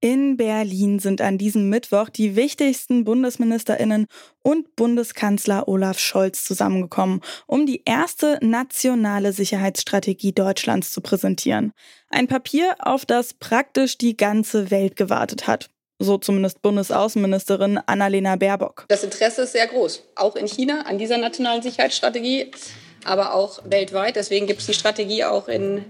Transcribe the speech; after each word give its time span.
In 0.00 0.36
Berlin 0.36 1.00
sind 1.00 1.20
an 1.20 1.38
diesem 1.38 1.70
Mittwoch 1.70 2.08
die 2.08 2.36
wichtigsten 2.36 3.02
Bundesministerinnen 3.02 4.06
und 4.42 4.76
Bundeskanzler 4.76 5.66
Olaf 5.66 5.98
Scholz 5.98 6.44
zusammengekommen, 6.44 7.20
um 7.48 7.66
die 7.66 7.82
erste 7.84 8.38
nationale 8.40 9.32
Sicherheitsstrategie 9.32 10.30
Deutschlands 10.30 10.92
zu 10.92 11.00
präsentieren. 11.00 11.72
Ein 12.10 12.28
Papier, 12.28 12.76
auf 12.78 13.06
das 13.06 13.34
praktisch 13.34 13.98
die 13.98 14.16
ganze 14.16 14.70
Welt 14.70 14.94
gewartet 14.94 15.48
hat. 15.48 15.68
So 15.98 16.16
zumindest 16.16 16.62
Bundesaußenministerin 16.62 17.78
Annalena 17.86 18.36
Baerbock. 18.36 18.84
Das 18.86 19.02
Interesse 19.02 19.42
ist 19.42 19.52
sehr 19.52 19.66
groß, 19.66 20.04
auch 20.14 20.36
in 20.36 20.46
China 20.46 20.82
an 20.82 20.98
dieser 20.98 21.18
nationalen 21.18 21.60
Sicherheitsstrategie, 21.60 22.52
aber 23.04 23.34
auch 23.34 23.62
weltweit. 23.64 24.14
Deswegen 24.14 24.46
gibt 24.46 24.60
es 24.60 24.66
die 24.66 24.74
Strategie 24.74 25.24
auch 25.24 25.48
in 25.48 25.84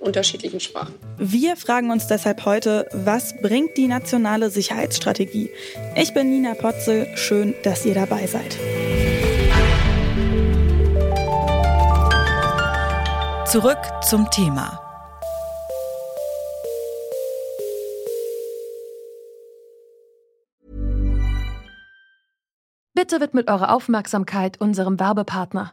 unterschiedlichen 0.00 0.60
Sprachen. 0.60 0.94
Wir 1.18 1.56
fragen 1.56 1.90
uns 1.90 2.06
deshalb 2.06 2.44
heute, 2.44 2.88
was 2.92 3.40
bringt 3.40 3.76
die 3.76 3.86
nationale 3.86 4.50
Sicherheitsstrategie? 4.50 5.50
Ich 5.94 6.12
bin 6.14 6.30
Nina 6.30 6.54
Potzel, 6.54 7.06
schön, 7.16 7.54
dass 7.62 7.84
ihr 7.84 7.94
dabei 7.94 8.26
seid. 8.26 8.58
Zurück 13.46 13.78
zum 14.02 14.30
Thema. 14.30 14.80
Bitte 22.94 23.20
widmet 23.20 23.48
eure 23.48 23.72
Aufmerksamkeit 23.72 24.60
unserem 24.60 25.00
Werbepartner. 25.00 25.72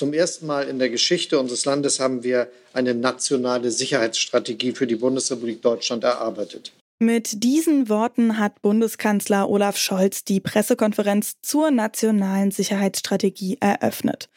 Zum 0.00 0.14
ersten 0.14 0.46
Mal 0.46 0.66
in 0.66 0.78
der 0.78 0.88
Geschichte 0.88 1.38
unseres 1.38 1.66
Landes 1.66 2.00
haben 2.00 2.22
wir 2.22 2.50
eine 2.72 2.94
nationale 2.94 3.70
Sicherheitsstrategie 3.70 4.72
für 4.72 4.86
die 4.86 4.96
Bundesrepublik 4.96 5.60
Deutschland 5.60 6.04
erarbeitet. 6.04 6.72
Mit 6.98 7.44
diesen 7.44 7.90
Worten 7.90 8.38
hat 8.38 8.62
Bundeskanzler 8.62 9.50
Olaf 9.50 9.76
Scholz 9.76 10.24
die 10.24 10.40
Pressekonferenz 10.40 11.42
zur 11.42 11.70
nationalen 11.70 12.50
Sicherheitsstrategie 12.50 13.58
eröffnet. 13.60 14.30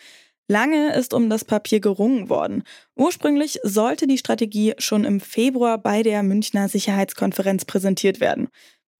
Lange 0.49 0.93
ist 0.97 1.13
um 1.13 1.29
das 1.29 1.45
Papier 1.45 1.79
gerungen 1.79 2.27
worden. 2.27 2.63
Ursprünglich 2.97 3.59
sollte 3.63 4.05
die 4.05 4.17
Strategie 4.17 4.73
schon 4.79 5.05
im 5.05 5.21
Februar 5.21 5.77
bei 5.77 6.03
der 6.03 6.23
Münchner 6.23 6.67
Sicherheitskonferenz 6.67 7.63
präsentiert 7.63 8.19
werden. 8.19 8.49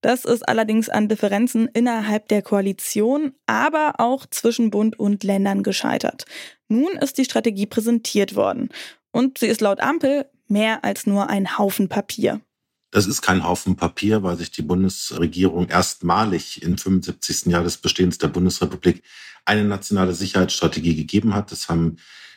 Das 0.04 0.26
ist 0.26 0.46
allerdings 0.46 0.90
an 0.90 1.08
Differenzen 1.08 1.66
innerhalb 1.72 2.28
der 2.28 2.42
Koalition, 2.42 3.32
aber 3.46 3.94
auch 3.96 4.26
zwischen 4.26 4.70
Bund 4.70 4.98
und 4.98 5.24
Ländern 5.24 5.62
gescheitert. 5.62 6.26
Nun 6.68 6.90
ist 7.00 7.16
die 7.16 7.24
Strategie 7.24 7.64
präsentiert 7.64 8.36
worden 8.36 8.68
und 9.12 9.38
sie 9.38 9.46
ist 9.46 9.62
laut 9.62 9.80
Ampel 9.80 10.26
mehr 10.46 10.84
als 10.84 11.06
nur 11.06 11.30
ein 11.30 11.56
Haufen 11.56 11.88
Papier. 11.88 12.42
Das 12.90 13.06
ist 13.06 13.22
kein 13.22 13.44
Haufen 13.44 13.76
Papier, 13.76 14.22
weil 14.22 14.36
sich 14.36 14.50
die 14.50 14.60
Bundesregierung 14.60 15.68
erstmalig 15.68 16.60
im 16.62 16.76
75. 16.76 17.46
Jahr 17.46 17.64
des 17.64 17.78
Bestehens 17.78 18.18
der 18.18 18.28
Bundesrepublik 18.28 19.02
eine 19.46 19.64
nationale 19.64 20.12
Sicherheitsstrategie 20.12 20.96
gegeben 20.96 21.34
hat. 21.34 21.50
Das 21.50 21.70
haben 21.70 21.96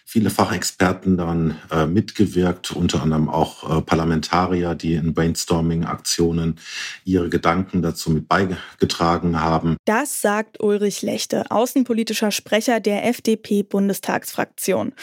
viele 0.09 0.29
Fachexperten 0.29 1.17
daran 1.17 1.59
äh, 1.69 1.85
mitgewirkt, 1.85 2.71
unter 2.71 3.03
anderem 3.03 3.27
auch 3.27 3.79
äh, 3.79 3.81
Parlamentarier, 3.81 4.73
die 4.73 4.93
in 4.93 5.13
Brainstorming-Aktionen 5.13 6.59
ihre 7.03 7.27
Gedanken 7.27 7.81
dazu 7.81 8.09
mit 8.11 8.29
beigetragen 8.29 9.41
haben. 9.41 9.75
Das 9.83 10.21
sagt 10.21 10.63
Ulrich 10.63 11.01
Lechte, 11.01 11.51
außenpolitischer 11.51 12.31
Sprecher 12.31 12.79
der 12.79 13.05
FDP-Bundestagsfraktion. 13.05 14.93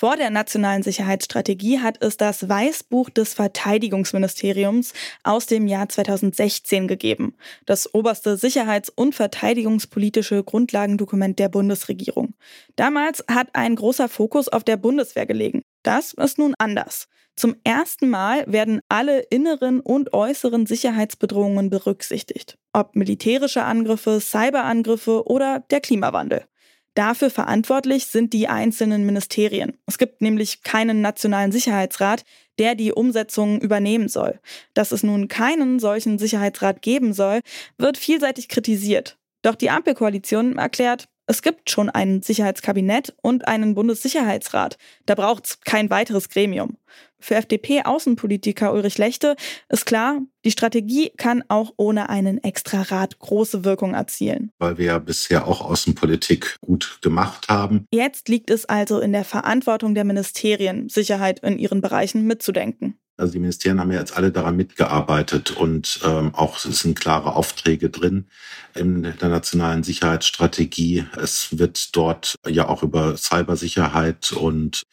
Vor 0.00 0.16
der 0.16 0.30
nationalen 0.30 0.82
Sicherheitsstrategie 0.82 1.80
hat 1.80 2.02
es 2.02 2.16
das 2.16 2.48
Weißbuch 2.48 3.10
des 3.10 3.34
Verteidigungsministeriums 3.34 4.94
aus 5.24 5.44
dem 5.44 5.66
Jahr 5.66 5.90
2016 5.90 6.88
gegeben, 6.88 7.34
das 7.66 7.92
oberste 7.92 8.38
sicherheits- 8.38 8.88
und 8.88 9.14
verteidigungspolitische 9.14 10.42
Grundlagendokument 10.42 11.38
der 11.38 11.50
Bundesregierung. 11.50 12.32
Damals 12.76 13.22
hat 13.30 13.48
ein 13.52 13.76
großer 13.76 14.08
Fokus 14.08 14.48
auf 14.48 14.64
der 14.64 14.78
Bundeswehr 14.78 15.26
gelegen. 15.26 15.64
Das 15.82 16.14
ist 16.14 16.38
nun 16.38 16.54
anders. 16.56 17.06
Zum 17.36 17.56
ersten 17.64 18.08
Mal 18.08 18.50
werden 18.50 18.80
alle 18.88 19.20
inneren 19.28 19.80
und 19.80 20.14
äußeren 20.14 20.64
Sicherheitsbedrohungen 20.64 21.68
berücksichtigt, 21.68 22.56
ob 22.72 22.96
militärische 22.96 23.64
Angriffe, 23.64 24.18
Cyberangriffe 24.18 25.26
oder 25.26 25.62
der 25.70 25.82
Klimawandel. 25.82 26.46
Dafür 26.94 27.30
verantwortlich 27.30 28.06
sind 28.06 28.32
die 28.32 28.48
einzelnen 28.48 29.06
Ministerien. 29.06 29.76
Es 29.86 29.96
gibt 29.96 30.22
nämlich 30.22 30.62
keinen 30.62 31.00
nationalen 31.00 31.52
Sicherheitsrat, 31.52 32.24
der 32.58 32.74
die 32.74 32.92
Umsetzung 32.92 33.60
übernehmen 33.60 34.08
soll. 34.08 34.40
Dass 34.74 34.90
es 34.90 35.02
nun 35.02 35.28
keinen 35.28 35.78
solchen 35.78 36.18
Sicherheitsrat 36.18 36.82
geben 36.82 37.12
soll, 37.12 37.40
wird 37.78 37.96
vielseitig 37.96 38.48
kritisiert. 38.48 39.18
Doch 39.42 39.54
die 39.54 39.70
Ampelkoalition 39.70 40.58
erklärt, 40.58 41.08
es 41.30 41.42
gibt 41.42 41.70
schon 41.70 41.88
ein 41.88 42.22
Sicherheitskabinett 42.22 43.14
und 43.22 43.46
einen 43.46 43.76
Bundessicherheitsrat. 43.76 44.78
Da 45.06 45.14
braucht 45.14 45.46
es 45.46 45.60
kein 45.60 45.88
weiteres 45.88 46.28
Gremium. 46.28 46.76
Für 47.20 47.36
FDP-Außenpolitiker 47.36 48.72
Ulrich 48.72 48.98
Lechte 48.98 49.36
ist 49.68 49.86
klar, 49.86 50.22
die 50.44 50.50
Strategie 50.50 51.12
kann 51.16 51.44
auch 51.46 51.72
ohne 51.76 52.08
einen 52.08 52.42
Extrarat 52.42 53.20
große 53.20 53.64
Wirkung 53.64 53.94
erzielen. 53.94 54.50
Weil 54.58 54.78
wir 54.78 54.86
ja 54.86 54.98
bisher 54.98 55.46
auch 55.46 55.60
Außenpolitik 55.60 56.56
gut 56.62 56.98
gemacht 57.00 57.48
haben. 57.48 57.86
Jetzt 57.92 58.28
liegt 58.28 58.50
es 58.50 58.64
also 58.64 58.98
in 58.98 59.12
der 59.12 59.24
Verantwortung 59.24 59.94
der 59.94 60.04
Ministerien, 60.04 60.88
Sicherheit 60.88 61.40
in 61.40 61.60
ihren 61.60 61.80
Bereichen 61.80 62.26
mitzudenken. 62.26 62.98
Also 63.20 63.34
die 63.34 63.38
Ministerien 63.38 63.78
haben 63.80 63.92
ja 63.92 64.00
jetzt 64.00 64.16
alle 64.16 64.32
daran 64.32 64.56
mitgearbeitet 64.56 65.50
und 65.50 66.00
ähm, 66.04 66.34
auch 66.34 66.58
sind 66.58 66.98
klare 66.98 67.34
Aufträge 67.34 67.90
drin 67.90 68.26
in 68.74 69.02
der 69.02 69.28
nationalen 69.28 69.82
Sicherheitsstrategie. 69.82 71.04
Es 71.16 71.58
wird 71.58 71.94
dort 71.94 72.36
ja 72.48 72.68
auch 72.68 72.82
über 72.82 73.16
Cybersicherheit 73.16 74.32
und 74.32 74.84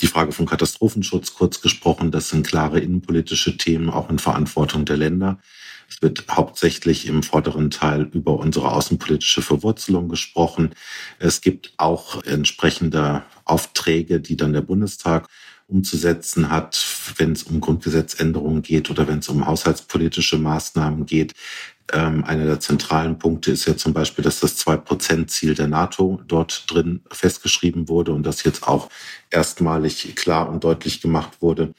die 0.00 0.08
Frage 0.08 0.32
von 0.32 0.46
Katastrophenschutz 0.46 1.34
kurz 1.34 1.60
gesprochen. 1.60 2.10
Das 2.10 2.28
sind 2.28 2.46
klare 2.46 2.80
innenpolitische 2.80 3.56
Themen, 3.56 3.88
auch 3.88 4.10
in 4.10 4.18
Verantwortung 4.18 4.84
der 4.84 4.96
Länder. 4.96 5.38
Es 5.88 6.02
wird 6.02 6.24
hauptsächlich 6.28 7.06
im 7.06 7.22
vorderen 7.22 7.70
Teil 7.70 8.10
über 8.12 8.38
unsere 8.38 8.72
außenpolitische 8.72 9.42
Verwurzelung 9.42 10.08
gesprochen. 10.08 10.74
Es 11.20 11.40
gibt 11.40 11.72
auch 11.76 12.24
entsprechende 12.24 13.22
Aufträge, 13.44 14.20
die 14.20 14.36
dann 14.36 14.52
der 14.52 14.62
Bundestag 14.62 15.28
umzusetzen 15.68 16.50
hat, 16.50 16.84
wenn 17.16 17.32
es 17.32 17.42
um 17.42 17.60
Grundgesetzänderungen 17.60 18.62
geht 18.62 18.90
oder 18.90 19.08
wenn 19.08 19.18
es 19.18 19.28
um 19.28 19.46
haushaltspolitische 19.46 20.38
Maßnahmen 20.38 21.06
geht. 21.06 21.34
Ähm, 21.92 22.24
einer 22.24 22.46
der 22.46 22.60
zentralen 22.60 23.18
Punkte 23.18 23.52
ist 23.52 23.66
ja 23.66 23.76
zum 23.76 23.92
Beispiel, 23.92 24.24
dass 24.24 24.40
das 24.40 24.56
Zwei-Prozent-Ziel 24.56 25.54
der 25.54 25.68
NATO 25.68 26.20
dort 26.26 26.64
drin 26.68 27.00
festgeschrieben 27.10 27.88
wurde 27.88 28.12
und 28.12 28.24
das 28.24 28.42
jetzt 28.44 28.66
auch 28.66 28.90
erstmalig 29.30 30.14
klar 30.16 30.48
und 30.48 30.64
deutlich 30.64 31.00
gemacht 31.00 31.40
wurde, 31.40 31.74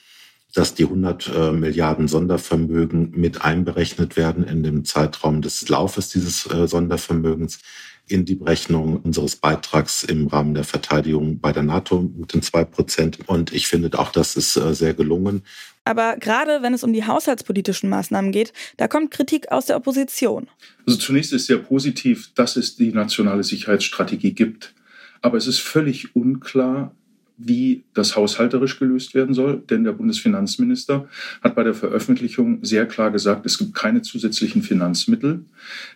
dass 0.54 0.74
die 0.74 0.84
100 0.84 1.28
äh, 1.28 1.52
Milliarden 1.52 2.08
Sondervermögen 2.08 3.12
mit 3.12 3.42
einberechnet 3.42 4.16
werden 4.16 4.46
in 4.46 4.64
dem 4.64 4.86
Zeitraum 4.86 5.42
des 5.42 5.68
Laufes 5.68 6.10
dieses 6.10 6.46
äh, 6.48 6.68
Sondervermögens 6.68 7.60
in 8.08 8.26
die 8.26 8.36
Berechnung 8.36 9.02
unseres 9.02 9.36
Beitrags 9.36 10.04
im 10.04 10.28
Rahmen 10.28 10.54
der 10.54 10.64
Verteidigung 10.64 11.40
bei 11.40 11.52
der 11.52 11.64
NATO 11.64 12.02
mit 12.02 12.34
den 12.34 12.42
zwei 12.42 12.64
Prozent. 12.64 13.20
Und 13.28 13.54
ich 13.54 13.68
finde 13.68 13.98
auch, 14.00 14.12
das 14.12 14.36
ist 14.36 14.56
äh, 14.56 14.74
sehr 14.74 14.94
gelungen. 14.94 15.44
Aber 15.84 16.18
gerade 16.18 16.62
wenn 16.62 16.74
es 16.74 16.84
um 16.84 16.92
die 16.92 17.06
haushaltspolitischen 17.06 17.90
Maßnahmen 17.90 18.32
geht, 18.32 18.52
da 18.76 18.88
kommt 18.88 19.12
Kritik 19.12 19.52
aus 19.52 19.68
der 19.68 19.78
Opposition. 19.78 20.48
Also 20.86 21.00
zunächst 21.00 21.32
ist 21.32 21.46
sehr 21.46 21.60
positiv, 21.60 22.34
dass 22.36 22.58
es 22.58 22.76
die 22.76 22.92
nationale 22.92 23.44
Sicherheitsstrategie 23.44 24.34
gibt. 24.34 24.74
Aber 25.22 25.38
es 25.38 25.48
ist 25.48 25.60
völlig 25.60 26.16
unklar, 26.16 26.94
wie 27.38 27.86
das 27.94 28.16
haushalterisch 28.16 28.80
gelöst 28.80 29.14
werden 29.14 29.34
soll. 29.34 29.62
Denn 29.70 29.84
der 29.84 29.94
Bundesfinanzminister 29.94 31.08
hat 31.42 31.56
bei 31.56 31.64
der 31.64 31.74
Veröffentlichung 31.74 32.64
sehr 32.64 32.86
klar 32.86 33.12
gesagt, 33.12 33.46
es 33.46 33.58
gibt 33.58 33.74
keine 33.74 34.02
zusätzlichen 34.02 34.64
Finanzmittel. 34.64 35.46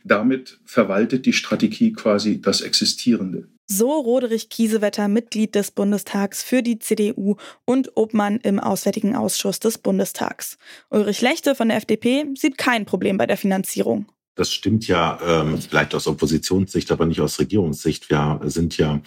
Damit 0.03 0.59
verwaltet 0.65 1.25
die 1.25 1.33
Strategie 1.33 1.93
quasi 1.93 2.41
das 2.41 2.61
Existierende. 2.61 3.47
So 3.67 3.89
Roderich 3.89 4.49
Kiesewetter, 4.49 5.07
Mitglied 5.07 5.55
des 5.55 5.71
Bundestags 5.71 6.43
für 6.43 6.61
die 6.61 6.77
CDU 6.77 7.37
und 7.65 7.91
Obmann 7.95 8.37
im 8.43 8.59
Auswärtigen 8.59 9.15
Ausschuss 9.15 9.59
des 9.59 9.77
Bundestags. 9.77 10.57
Ulrich 10.89 11.21
Lechte 11.21 11.55
von 11.55 11.69
der 11.69 11.77
FDP 11.77 12.25
sieht 12.35 12.57
kein 12.57 12.85
Problem 12.85 13.17
bei 13.17 13.27
der 13.27 13.37
Finanzierung. 13.37 14.07
Das 14.35 14.51
stimmt 14.51 14.87
ja 14.87 15.19
ähm, 15.25 15.57
vielleicht 15.57 15.93
aus 15.93 16.07
Oppositionssicht, 16.07 16.91
aber 16.91 17.05
nicht 17.05 17.21
aus 17.21 17.39
Regierungssicht. 17.39 18.09
Wir 18.09 18.39
sind 18.45 18.77
ja 18.77 19.01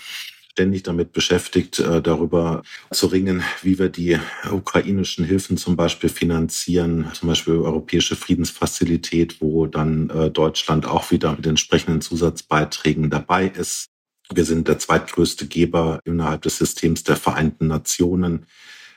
ständig 0.54 0.84
damit 0.84 1.12
beschäftigt, 1.12 1.80
äh, 1.80 2.00
darüber 2.00 2.62
zu 2.92 3.08
ringen, 3.08 3.42
wie 3.62 3.76
wir 3.80 3.88
die 3.88 4.20
ukrainischen 4.52 5.24
Hilfen 5.24 5.56
zum 5.56 5.74
Beispiel 5.74 6.08
finanzieren, 6.08 7.10
zum 7.12 7.28
Beispiel 7.28 7.54
Europäische 7.54 8.14
Friedensfazilität, 8.14 9.40
wo 9.40 9.66
dann 9.66 10.10
äh, 10.10 10.30
Deutschland 10.30 10.86
auch 10.86 11.10
wieder 11.10 11.32
mit 11.34 11.44
entsprechenden 11.48 12.00
Zusatzbeiträgen 12.00 13.10
dabei 13.10 13.48
ist. 13.48 13.86
Wir 14.32 14.44
sind 14.44 14.68
der 14.68 14.78
zweitgrößte 14.78 15.46
Geber 15.48 15.98
innerhalb 16.04 16.42
des 16.42 16.58
Systems 16.58 17.02
der 17.02 17.16
Vereinten 17.16 17.66
Nationen. 17.66 18.46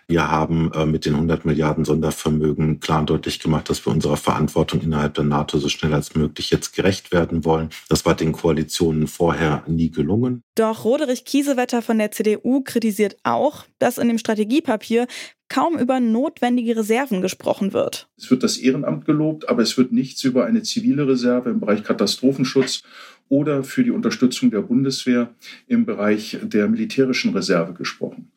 Wir 0.10 0.32
haben 0.32 0.72
äh, 0.74 0.86
mit 0.86 1.06
den 1.06 1.16
100 1.16 1.44
Milliarden 1.44 1.84
Sondervermögen 1.84 2.80
klar 2.80 3.02
und 3.02 3.10
deutlich 3.10 3.42
gemacht, 3.42 3.70
dass 3.70 3.86
wir 3.86 3.92
unserer 3.92 4.16
Verantwortung 4.16 4.80
innerhalb 4.80 5.16
der 5.16 5.26
NATO 5.26 5.58
so 5.58 5.68
schnell 5.68 5.94
als 5.94 6.16
möglich 6.16 6.50
jetzt 6.50 6.74
gerecht 6.74 7.12
werden 7.12 7.44
wollen. 7.44 7.72
Das 7.90 8.06
war 8.06 8.16
den 8.16 8.32
Koalitionen 8.32 9.08
vorher 9.08 9.66
nie 9.68 9.92
gelungen. 9.92 10.44
Doch 10.56 10.86
Roderich 10.86 11.26
Kiesewetter 11.26 11.82
von 11.82 11.98
der 11.98 12.12
CDU 12.12 12.62
kritisiert 12.62 13.18
auch, 13.24 13.66
dass 13.80 13.98
in 13.98 14.08
dem 14.08 14.18
Strategiepapier 14.18 15.08
kaum 15.50 15.78
über 15.78 16.00
notwendige 16.00 16.78
Reserven 16.78 17.22
gesprochen 17.22 17.74
wird. 17.74 18.08
Es 18.18 18.32
wird 18.32 18.44
das 18.44 18.56
Ehrenamt 18.56 19.04
gelobt, 19.04 19.50
aber 19.50 19.62
es 19.62 19.78
wird 19.78 19.92
nichts 19.92 20.24
über 20.24 20.46
eine 20.46 20.64
zivile 20.64 21.06
Reserve 21.06 21.50
im 21.50 21.60
Bereich 21.60 21.84
Katastrophenschutz 21.84 22.84
oder 23.28 23.66
für 23.66 23.84
die 23.84 23.92
Unterstützung 23.92 24.52
der 24.52 24.62
Bundeswehr 24.62 25.34
im 25.68 25.86
Bereich 25.86 26.38
der 26.42 26.70
militärischen 26.70 27.34
Reserve 27.34 27.74
gesprochen. 27.74 28.32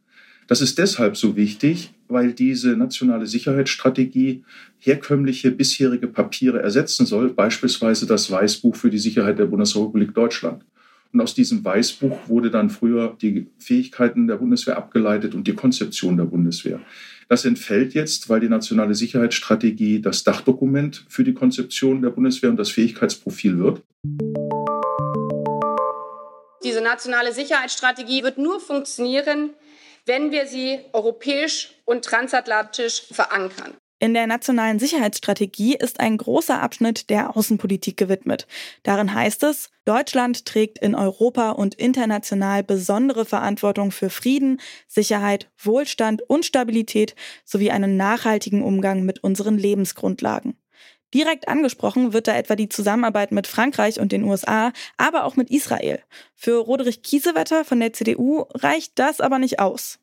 Das 0.50 0.60
ist 0.60 0.78
deshalb 0.78 1.16
so 1.16 1.36
wichtig, 1.36 1.92
weil 2.08 2.32
diese 2.32 2.70
nationale 2.70 3.28
Sicherheitsstrategie 3.28 4.42
herkömmliche 4.80 5.52
bisherige 5.52 6.08
Papiere 6.08 6.60
ersetzen 6.60 7.06
soll, 7.06 7.28
beispielsweise 7.32 8.04
das 8.04 8.32
Weißbuch 8.32 8.74
für 8.74 8.90
die 8.90 8.98
Sicherheit 8.98 9.38
der 9.38 9.44
Bundesrepublik 9.44 10.12
Deutschland. 10.12 10.64
Und 11.12 11.20
aus 11.20 11.36
diesem 11.36 11.64
Weißbuch 11.64 12.28
wurde 12.28 12.50
dann 12.50 12.68
früher 12.68 13.16
die 13.22 13.46
Fähigkeiten 13.60 14.26
der 14.26 14.38
Bundeswehr 14.38 14.76
abgeleitet 14.76 15.36
und 15.36 15.46
die 15.46 15.54
Konzeption 15.54 16.16
der 16.16 16.24
Bundeswehr. 16.24 16.80
Das 17.28 17.44
entfällt 17.44 17.94
jetzt, 17.94 18.28
weil 18.28 18.40
die 18.40 18.48
nationale 18.48 18.96
Sicherheitsstrategie 18.96 20.00
das 20.00 20.24
Dachdokument 20.24 21.04
für 21.08 21.22
die 21.22 21.32
Konzeption 21.32 22.02
der 22.02 22.10
Bundeswehr 22.10 22.50
und 22.50 22.56
das 22.56 22.70
Fähigkeitsprofil 22.70 23.56
wird. 23.60 23.82
Diese 26.64 26.82
nationale 26.82 27.32
Sicherheitsstrategie 27.32 28.24
wird 28.24 28.36
nur 28.36 28.58
funktionieren, 28.58 29.50
wenn 30.10 30.32
wir 30.32 30.48
sie 30.48 30.80
europäisch 30.92 31.70
und 31.84 32.04
transatlantisch 32.04 33.04
verankern. 33.12 33.76
In 34.00 34.12
der 34.12 34.26
nationalen 34.26 34.80
Sicherheitsstrategie 34.80 35.76
ist 35.76 36.00
ein 36.00 36.16
großer 36.16 36.60
Abschnitt 36.60 37.10
der 37.10 37.36
Außenpolitik 37.36 37.96
gewidmet. 37.96 38.48
Darin 38.82 39.14
heißt 39.14 39.44
es, 39.44 39.70
Deutschland 39.84 40.46
trägt 40.46 40.78
in 40.78 40.96
Europa 40.96 41.50
und 41.50 41.76
international 41.76 42.64
besondere 42.64 43.24
Verantwortung 43.24 43.92
für 43.92 44.10
Frieden, 44.10 44.60
Sicherheit, 44.88 45.48
Wohlstand 45.62 46.22
und 46.28 46.44
Stabilität 46.44 47.14
sowie 47.44 47.70
einen 47.70 47.96
nachhaltigen 47.96 48.64
Umgang 48.64 49.04
mit 49.04 49.22
unseren 49.22 49.58
Lebensgrundlagen. 49.58 50.59
Direkt 51.12 51.48
angesprochen 51.48 52.12
wird 52.12 52.28
da 52.28 52.36
etwa 52.36 52.54
die 52.54 52.68
Zusammenarbeit 52.68 53.32
mit 53.32 53.46
Frankreich 53.46 53.98
und 53.98 54.12
den 54.12 54.24
USA, 54.24 54.72
aber 54.96 55.24
auch 55.24 55.36
mit 55.36 55.50
Israel. 55.50 56.00
Für 56.34 56.58
Roderich 56.58 57.02
Kiesewetter 57.02 57.64
von 57.64 57.80
der 57.80 57.92
CDU 57.92 58.46
reicht 58.54 58.98
das 58.98 59.20
aber 59.20 59.38
nicht 59.38 59.58
aus. 59.58 59.98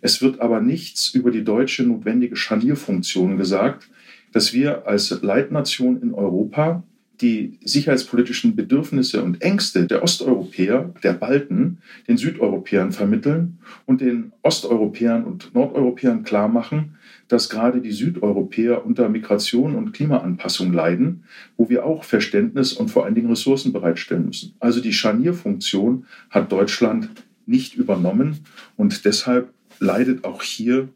Es 0.00 0.20
wird 0.20 0.40
aber 0.40 0.60
nichts 0.60 1.14
über 1.14 1.30
die 1.30 1.44
deutsche 1.44 1.84
notwendige 1.84 2.36
Scharnierfunktion 2.36 3.36
gesagt, 3.36 3.88
dass 4.32 4.52
wir 4.52 4.86
als 4.86 5.10
Leitnation 5.22 6.00
in 6.00 6.14
Europa 6.14 6.82
die 7.20 7.58
sicherheitspolitischen 7.64 8.56
Bedürfnisse 8.56 9.22
und 9.22 9.42
Ängste 9.42 9.86
der 9.86 10.02
Osteuropäer, 10.02 10.92
der 11.02 11.12
Balten, 11.12 11.78
den 12.08 12.16
Südeuropäern 12.16 12.90
vermitteln 12.90 13.58
und 13.86 14.00
den 14.00 14.32
Osteuropäern 14.42 15.24
und 15.24 15.54
Nordeuropäern 15.54 16.24
klarmachen, 16.24 16.96
dass 17.32 17.48
gerade 17.48 17.80
die 17.80 17.92
Südeuropäer 17.92 18.84
unter 18.84 19.08
Migration 19.08 19.74
und 19.74 19.92
Klimaanpassung 19.92 20.70
leiden, 20.70 21.24
wo 21.56 21.70
wir 21.70 21.86
auch 21.86 22.04
Verständnis 22.04 22.74
und 22.74 22.90
vor 22.90 23.06
allen 23.06 23.14
Dingen 23.14 23.30
Ressourcen 23.30 23.72
bereitstellen 23.72 24.26
müssen. 24.26 24.54
Also 24.60 24.82
die 24.82 24.92
Scharnierfunktion 24.92 26.04
hat 26.28 26.52
Deutschland 26.52 27.08
nicht 27.46 27.74
übernommen 27.74 28.40
und 28.76 29.06
deshalb 29.06 29.48
leidet 29.78 30.24
auch 30.24 30.42
hier 30.42 30.90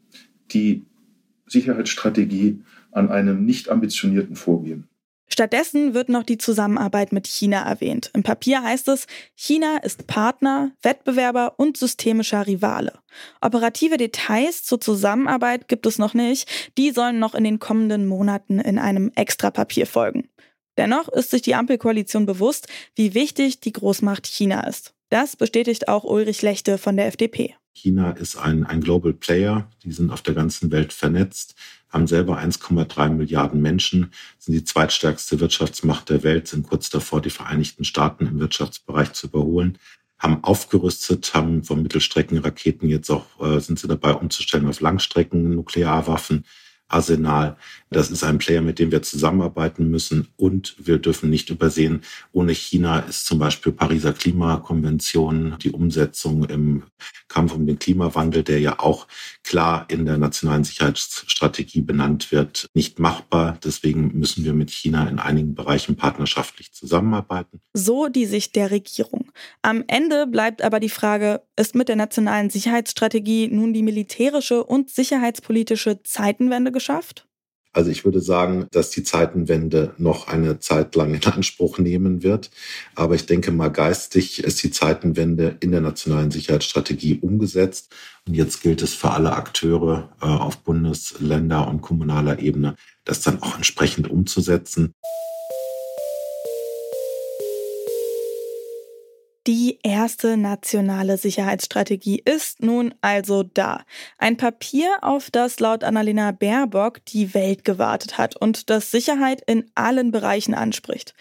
die 0.51 0.83
Sicherheitsstrategie 1.47 2.59
an 2.91 3.09
einem 3.09 3.43
nicht 3.43 3.69
ambitionierten 3.69 4.35
Vorgehen. 4.35 4.83
Stattdessen 5.29 5.93
wird 5.93 6.09
noch 6.09 6.23
die 6.23 6.37
Zusammenarbeit 6.37 7.11
mit 7.11 7.27
China 7.27 7.61
erwähnt. 7.61 8.09
Im 8.13 8.23
Papier 8.23 8.63
heißt 8.63 8.87
es, 8.87 9.07
China 9.35 9.77
ist 9.77 10.07
Partner, 10.07 10.71
Wettbewerber 10.81 11.55
und 11.57 11.77
systemischer 11.77 12.47
Rivale. 12.47 12.93
Operative 13.41 13.97
Details 13.97 14.63
zur 14.63 14.79
Zusammenarbeit 14.79 15.67
gibt 15.67 15.85
es 15.85 15.99
noch 15.99 16.13
nicht. 16.13 16.49
Die 16.77 16.91
sollen 16.91 17.19
noch 17.19 17.35
in 17.35 17.43
den 17.43 17.59
kommenden 17.59 18.07
Monaten 18.07 18.59
in 18.59 18.79
einem 18.79 19.11
Extrapapier 19.15 19.85
folgen. 19.85 20.29
Dennoch 20.77 21.09
ist 21.09 21.31
sich 21.31 21.41
die 21.41 21.55
Ampelkoalition 21.55 22.25
bewusst, 22.25 22.67
wie 22.95 23.13
wichtig 23.13 23.59
die 23.59 23.73
Großmacht 23.73 24.27
China 24.27 24.65
ist. 24.67 24.93
Das 25.09 25.35
bestätigt 25.35 25.87
auch 25.87 26.03
Ulrich 26.03 26.41
Lechte 26.41 26.77
von 26.77 26.95
der 26.95 27.07
FDP. 27.07 27.55
China 27.77 28.11
ist 28.11 28.35
ein, 28.37 28.65
ein 28.65 28.81
Global 28.81 29.13
Player. 29.13 29.69
Die 29.83 29.91
sind 29.91 30.11
auf 30.11 30.21
der 30.21 30.33
ganzen 30.33 30.71
Welt 30.71 30.93
vernetzt 30.93 31.55
haben 31.89 32.07
selber 32.07 32.37
1,3 32.37 33.09
Milliarden 33.09 33.61
Menschen, 33.61 34.11
sind 34.37 34.53
die 34.53 34.63
zweitstärkste 34.63 35.39
Wirtschaftsmacht 35.39 36.09
der 36.09 36.23
Welt, 36.23 36.47
sind 36.47 36.67
kurz 36.67 36.89
davor, 36.89 37.21
die 37.21 37.29
Vereinigten 37.29 37.85
Staaten 37.85 38.27
im 38.27 38.39
Wirtschaftsbereich 38.39 39.13
zu 39.13 39.27
überholen, 39.27 39.77
haben 40.19 40.43
aufgerüstet, 40.43 41.33
haben 41.33 41.63
von 41.63 41.81
Mittelstreckenraketen 41.81 42.89
jetzt 42.89 43.09
auch, 43.09 43.25
äh, 43.39 43.59
sind 43.59 43.79
sie 43.79 43.87
dabei 43.87 44.13
umzustellen 44.13 44.67
auf 44.67 44.81
Langstrecken 44.81 45.55
Nuklearwaffen. 45.55 46.43
Arsenal. 46.89 47.57
Das 47.89 48.11
ist 48.11 48.23
ein 48.23 48.37
Player, 48.37 48.61
mit 48.61 48.79
dem 48.79 48.91
wir 48.91 49.01
zusammenarbeiten 49.01 49.89
müssen. 49.89 50.27
Und 50.35 50.75
wir 50.77 50.97
dürfen 50.97 51.29
nicht 51.29 51.49
übersehen, 51.49 52.01
ohne 52.33 52.51
China 52.51 52.99
ist 52.99 53.25
zum 53.25 53.39
Beispiel 53.39 53.71
Pariser 53.71 54.13
Klimakonvention, 54.13 55.55
die 55.61 55.71
Umsetzung 55.71 56.43
im 56.45 56.83
Kampf 57.29 57.53
um 57.53 57.65
den 57.65 57.79
Klimawandel, 57.79 58.43
der 58.43 58.59
ja 58.59 58.79
auch 58.79 59.07
klar 59.43 59.85
in 59.89 60.05
der 60.05 60.17
nationalen 60.17 60.63
Sicherheitsstrategie 60.63 61.81
benannt 61.81 62.31
wird, 62.31 62.67
nicht 62.73 62.99
machbar. 62.99 63.57
Deswegen 63.63 64.17
müssen 64.17 64.43
wir 64.43 64.53
mit 64.53 64.69
China 64.69 65.07
in 65.07 65.19
einigen 65.19 65.55
Bereichen 65.55 65.95
partnerschaftlich 65.95 66.73
zusammenarbeiten. 66.73 67.61
So 67.73 68.07
die 68.07 68.25
Sicht 68.25 68.55
der 68.55 68.71
Regierung. 68.71 69.31
Am 69.61 69.83
Ende 69.87 70.27
bleibt 70.27 70.61
aber 70.61 70.79
die 70.79 70.89
Frage, 70.89 71.41
ist 71.55 71.75
mit 71.75 71.87
der 71.87 71.95
nationalen 71.95 72.49
Sicherheitsstrategie 72.49 73.47
nun 73.47 73.73
die 73.73 73.83
militärische 73.83 74.63
und 74.63 74.89
sicherheitspolitische 74.89 76.03
Zeitenwende 76.03 76.71
geschafft? 76.71 77.26
Also 77.77 77.91
ich 77.91 78.05
würde 78.05 78.21
sagen, 78.21 78.65
dass 78.71 78.89
die 78.89 79.03
Zeitenwende 79.03 79.93
noch 79.99 80.27
eine 80.27 80.57
Zeit 80.57 80.95
lang 80.95 81.13
in 81.13 81.23
Anspruch 81.25 81.77
nehmen 81.77 82.23
wird. 82.23 82.49
Aber 82.95 83.13
ich 83.13 83.27
denke 83.27 83.51
mal, 83.51 83.67
geistig 83.67 84.43
ist 84.43 84.63
die 84.63 84.71
Zeitenwende 84.71 85.57
in 85.59 85.69
der 85.69 85.81
nationalen 85.81 86.31
Sicherheitsstrategie 86.31 87.19
umgesetzt. 87.19 87.93
Und 88.27 88.33
jetzt 88.33 88.63
gilt 88.63 88.81
es 88.81 88.95
für 88.95 89.11
alle 89.11 89.33
Akteure 89.33 90.09
äh, 90.23 90.25
auf 90.25 90.57
Bundes-, 90.63 91.19
Länder- 91.19 91.67
und 91.67 91.81
kommunaler 91.81 92.39
Ebene, 92.39 92.77
das 93.05 93.21
dann 93.21 93.43
auch 93.43 93.55
entsprechend 93.55 94.09
umzusetzen. 94.09 94.95
Die 99.47 99.79
erste 99.81 100.35
nationale 100.35 101.17
Sicherheitsstrategie 101.17 102.21
ist 102.25 102.61
nun 102.61 102.93
also 102.99 103.43
da. 103.43 103.85
Ein 104.17 104.35
Papier, 104.35 104.89
auf 104.99 105.31
das 105.31 105.61
laut 105.61 105.85
Annalena 105.85 106.33
Baerbock 106.33 107.05
die 107.05 107.33
Welt 107.33 107.63
gewartet 107.63 108.17
hat 108.17 108.35
und 108.35 108.69
das 108.69 108.91
Sicherheit 108.91 109.41
in 109.47 109.71
allen 109.73 110.11
Bereichen 110.11 110.53
anspricht. 110.53 111.13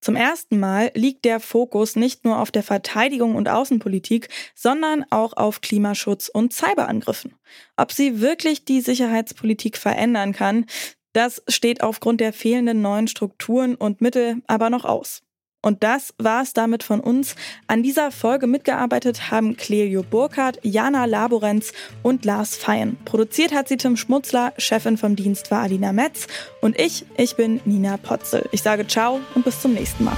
Zum 0.00 0.16
ersten 0.16 0.58
Mal 0.58 0.92
liegt 0.94 1.26
der 1.26 1.40
Fokus 1.40 1.94
nicht 1.94 2.24
nur 2.24 2.38
auf 2.38 2.50
der 2.50 2.62
Verteidigung 2.62 3.34
und 3.34 3.50
Außenpolitik, 3.50 4.30
sondern 4.54 5.04
auch 5.10 5.34
auf 5.34 5.60
Klimaschutz 5.60 6.30
und 6.30 6.54
Cyberangriffen. 6.54 7.34
Ob 7.76 7.92
sie 7.92 8.22
wirklich 8.22 8.64
die 8.64 8.80
Sicherheitspolitik 8.80 9.76
verändern 9.76 10.32
kann, 10.32 10.64
das 11.12 11.42
steht 11.48 11.82
aufgrund 11.82 12.22
der 12.22 12.32
fehlenden 12.32 12.80
neuen 12.80 13.08
Strukturen 13.08 13.74
und 13.74 14.00
Mittel 14.00 14.42
aber 14.46 14.70
noch 14.70 14.86
aus. 14.86 15.20
Und 15.64 15.82
das 15.82 16.12
war's 16.18 16.52
damit 16.52 16.82
von 16.82 17.00
uns. 17.00 17.36
An 17.68 17.82
dieser 17.82 18.10
Folge 18.10 18.46
mitgearbeitet 18.46 19.30
haben 19.30 19.56
Clelio 19.56 20.02
Burkhardt, 20.02 20.58
Jana 20.62 21.06
Laborenz 21.06 21.72
und 22.02 22.26
Lars 22.26 22.54
Feyen. 22.54 22.98
Produziert 23.06 23.54
hat 23.54 23.68
sie 23.68 23.78
Tim 23.78 23.96
Schmutzler, 23.96 24.52
Chefin 24.58 24.98
vom 24.98 25.16
Dienst 25.16 25.50
war 25.50 25.62
Alina 25.62 25.94
Metz 25.94 26.26
und 26.60 26.78
ich, 26.78 27.06
ich 27.16 27.36
bin 27.36 27.62
Nina 27.64 27.96
Potzel. 27.96 28.46
Ich 28.52 28.60
sage 28.60 28.86
ciao 28.86 29.20
und 29.34 29.46
bis 29.46 29.62
zum 29.62 29.72
nächsten 29.72 30.04
Mal. 30.04 30.16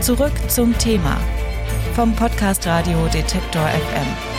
Zurück 0.00 0.32
zum 0.48 0.76
Thema 0.76 1.20
vom 1.94 2.16
Podcast 2.16 2.66
Radio 2.66 3.06
Detektor 3.12 3.68
FM. 3.68 4.37